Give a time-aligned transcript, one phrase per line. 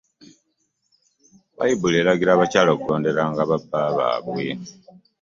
[1.57, 4.47] Bayibuli eragira abakyala okugondera nga babbabwe.